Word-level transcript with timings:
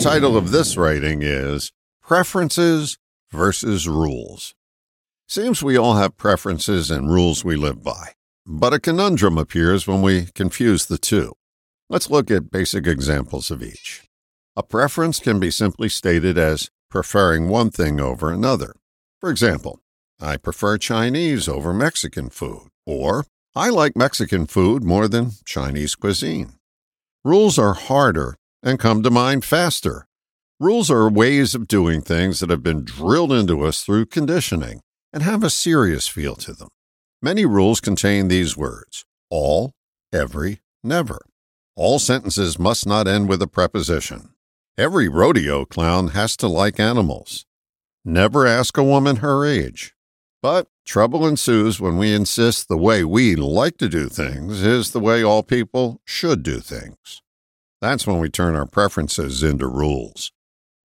title 0.00 0.34
of 0.34 0.50
this 0.50 0.78
writing 0.78 1.20
is 1.20 1.72
Preferences 2.00 2.96
versus 3.30 3.86
Rules. 3.86 4.54
Seems 5.28 5.62
we 5.62 5.76
all 5.76 5.96
have 5.96 6.16
preferences 6.16 6.90
and 6.90 7.12
rules 7.12 7.44
we 7.44 7.54
live 7.54 7.84
by, 7.84 8.12
but 8.46 8.72
a 8.72 8.80
conundrum 8.80 9.36
appears 9.36 9.86
when 9.86 10.00
we 10.00 10.28
confuse 10.34 10.86
the 10.86 10.96
two. 10.96 11.34
Let's 11.90 12.08
look 12.08 12.30
at 12.30 12.50
basic 12.50 12.86
examples 12.86 13.50
of 13.50 13.62
each. 13.62 14.04
A 14.56 14.62
preference 14.62 15.18
can 15.18 15.38
be 15.38 15.50
simply 15.50 15.90
stated 15.90 16.38
as 16.38 16.70
preferring 16.88 17.50
one 17.50 17.70
thing 17.70 18.00
over 18.00 18.32
another. 18.32 18.72
For 19.20 19.28
example, 19.28 19.80
I 20.18 20.38
prefer 20.38 20.78
Chinese 20.78 21.46
over 21.46 21.74
Mexican 21.74 22.30
food, 22.30 22.68
or 22.86 23.26
I 23.54 23.68
like 23.68 23.96
Mexican 23.96 24.46
food 24.46 24.82
more 24.82 25.08
than 25.08 25.32
Chinese 25.44 25.94
cuisine. 25.94 26.54
Rules 27.22 27.58
are 27.58 27.74
harder 27.74 28.38
and 28.62 28.78
come 28.78 29.02
to 29.02 29.10
mind 29.10 29.44
faster. 29.44 30.06
Rules 30.58 30.90
are 30.90 31.08
ways 31.10 31.54
of 31.54 31.68
doing 31.68 32.02
things 32.02 32.40
that 32.40 32.50
have 32.50 32.62
been 32.62 32.84
drilled 32.84 33.32
into 33.32 33.62
us 33.62 33.82
through 33.82 34.06
conditioning 34.06 34.80
and 35.12 35.22
have 35.22 35.42
a 35.42 35.50
serious 35.50 36.06
feel 36.06 36.36
to 36.36 36.52
them. 36.52 36.68
Many 37.22 37.44
rules 37.46 37.80
contain 37.80 38.28
these 38.28 38.56
words 38.56 39.04
all, 39.30 39.72
every, 40.12 40.60
never. 40.82 41.20
All 41.76 41.98
sentences 41.98 42.58
must 42.58 42.86
not 42.86 43.06
end 43.06 43.28
with 43.28 43.40
a 43.40 43.46
preposition. 43.46 44.30
Every 44.76 45.08
rodeo 45.08 45.64
clown 45.64 46.08
has 46.08 46.36
to 46.38 46.48
like 46.48 46.80
animals. 46.80 47.46
Never 48.04 48.46
ask 48.46 48.76
a 48.76 48.84
woman 48.84 49.16
her 49.16 49.44
age. 49.46 49.94
But 50.42 50.68
trouble 50.86 51.26
ensues 51.26 51.80
when 51.80 51.98
we 51.98 52.14
insist 52.14 52.68
the 52.68 52.78
way 52.78 53.04
we 53.04 53.36
like 53.36 53.76
to 53.78 53.88
do 53.88 54.08
things 54.08 54.62
is 54.62 54.90
the 54.90 55.00
way 55.00 55.22
all 55.22 55.42
people 55.42 56.00
should 56.04 56.42
do 56.42 56.60
things. 56.60 57.22
That's 57.80 58.06
when 58.06 58.18
we 58.18 58.28
turn 58.28 58.54
our 58.54 58.66
preferences 58.66 59.42
into 59.42 59.66
rules. 59.66 60.32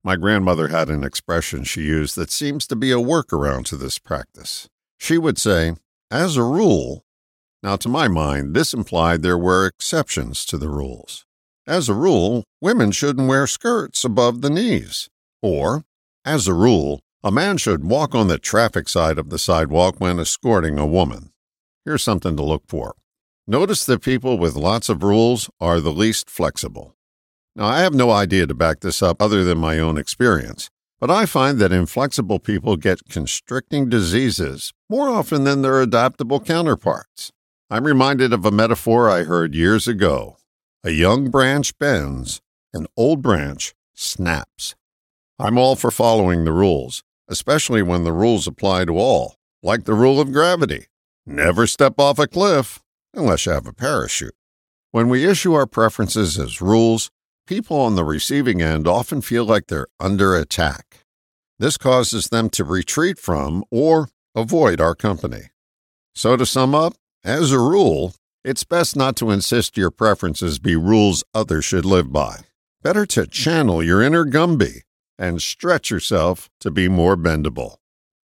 My 0.05 0.17
grandmother 0.17 0.69
had 0.69 0.91
an 0.91 1.05
expression 1.05 1.65
she 1.65 1.83
used 1.83 2.17
that 2.17 2.31
seems 2.31 2.67
to 2.67 2.77
be 2.77 2.91
a 2.91 2.97
workaround 2.97 3.65
to 3.67 3.77
this 3.77 3.99
practice. 3.99 4.69
She 4.99 5.17
would 5.17 5.39
say, 5.39 5.75
as 6.11 6.37
a 6.37 6.43
rule, 6.43 7.05
now 7.63 7.77
to 7.77 7.89
my 7.89 8.09
mind, 8.09 8.55
this 8.55 8.75
implied 8.75 9.23
there 9.23 9.39
were 9.39 9.67
exceptions 9.67 10.45
to 10.47 10.59
the 10.59 10.69
rules. 10.69 11.25
As 11.67 11.89
a 11.89 11.95
rule, 11.95 12.45
women 12.61 12.91
shouldn't 12.91 13.29
wear 13.29 13.47
skirts 13.47 14.05
above 14.05 14.41
the 14.41 14.51
knees. 14.51 15.09
Or, 15.41 15.85
as 16.25 16.49
a 16.49 16.55
rule, 16.55 17.01
a 17.25 17.31
man 17.31 17.57
should 17.57 17.85
walk 17.85 18.15
on 18.15 18.27
the 18.27 18.39
traffic 18.39 18.89
side 18.89 19.19
of 19.19 19.31
the 19.31 19.39
sidewalk 19.39 19.95
when 19.99 20.19
escorting 20.19 20.79
a 20.79 20.87
woman. 20.87 21.33
Here's 21.85 22.03
something 22.03 22.37
to 22.37 22.43
look 22.43 22.65
for. 22.67 22.97
Notice 23.49 23.85
that 23.87 24.03
people 24.03 24.39
with 24.39 24.55
lots 24.55 24.89
of 24.89 25.03
rules 25.03 25.51
are 25.61 25.81
the 25.81 25.93
least 25.93 26.31
flexible. 26.31 26.95
Now, 27.57 27.67
I 27.67 27.81
have 27.81 27.93
no 27.93 28.13
idea 28.13 28.47
to 28.47 28.55
back 28.55 28.81
this 28.81 29.03
up 29.03 29.21
other 29.21 29.43
than 29.43 29.59
my 29.59 29.81
own 29.81 29.99
experience, 29.99 30.71
but 31.01 31.11
I 31.11 31.27
find 31.27 31.59
that 31.59 31.73
inflexible 31.73 32.39
people 32.39 32.77
get 32.77 33.09
constricting 33.09 33.89
diseases 33.89 34.73
more 34.89 35.09
often 35.09 35.43
than 35.43 35.63
their 35.63 35.81
adaptable 35.81 36.39
counterparts. 36.39 37.33
I'm 37.69 37.83
reminded 37.83 38.33
of 38.33 38.47
a 38.47 38.53
metaphor 38.53 39.11
I 39.11 39.25
heard 39.25 39.57
years 39.57 39.89
ago 39.89 40.37
a 40.85 40.91
young 40.91 41.29
branch 41.29 41.77
bends, 41.79 42.41
an 42.73 42.87
old 42.97 43.23
branch 43.23 43.75
snaps. 43.93 44.77
I'm 45.41 45.59
all 45.59 45.75
for 45.75 45.91
following 45.91 46.45
the 46.45 46.53
rules, 46.53 47.03
especially 47.29 47.83
when 47.83 48.05
the 48.05 48.13
rules 48.13 48.47
apply 48.47 48.85
to 48.85 48.99
all, 48.99 49.35
like 49.65 49.83
the 49.85 49.95
rule 49.95 50.21
of 50.21 50.33
gravity. 50.33 50.87
Never 51.27 51.67
step 51.67 51.95
off 51.99 52.21
a 52.21 52.29
cliff 52.29 52.81
unless 53.15 53.47
you 53.47 53.53
have 53.53 53.67
a 53.67 53.73
parachute. 53.73 54.35
When 54.91 55.09
we 55.09 55.27
issue 55.27 55.55
our 55.55 55.67
preferences 55.67 56.39
as 56.39 56.61
rules, 56.61 57.11
people 57.47 57.81
on 57.81 57.95
the 57.95 58.05
receiving 58.05 58.61
end 58.61 58.87
often 58.87 59.21
feel 59.21 59.45
like 59.45 59.67
they're 59.67 59.89
under 59.99 60.37
attack. 60.37 61.05
This 61.59 61.77
causes 61.77 62.29
them 62.29 62.51
to 62.51 62.65
retreat 62.65 63.19
from 63.19 63.65
or 63.71 64.09
avoid 64.35 64.81
our 64.81 64.95
company. 64.95 65.51
So, 66.15 66.37
to 66.37 66.45
sum 66.45 66.75
up, 66.75 66.95
as 67.25 67.53
a 67.53 67.59
rule, 67.59 68.15
it's 68.45 68.65
best 68.65 68.97
not 68.97 69.17
to 69.17 69.31
insist 69.31 69.77
your 69.77 69.91
preferences 69.91 70.59
be 70.59 70.77
rules 70.77 71.23
others 71.33 71.65
should 71.65 71.85
live 71.85 72.13
by. 72.13 72.41
Better 72.83 73.07
to 73.07 73.27
channel 73.27 73.83
your 73.83 74.03
inner 74.03 74.25
Gumby 74.25 74.81
and 75.19 75.41
stretch 75.41 75.91
yourself 75.91 76.51
to 76.61 76.71
be 76.71 76.89
more 76.89 77.17
bendable. 77.17 77.77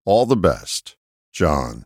All 0.03 0.25
the 0.25 0.35
best, 0.35 0.97
John. 1.31 1.85